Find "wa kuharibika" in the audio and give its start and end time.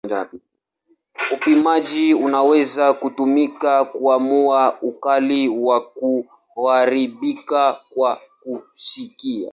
5.49-7.79